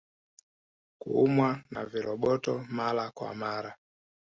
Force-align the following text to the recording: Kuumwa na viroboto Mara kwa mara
Kuumwa 1.01 1.63
na 1.71 1.85
viroboto 1.85 2.65
Mara 2.69 3.11
kwa 3.11 3.35
mara 3.35 3.77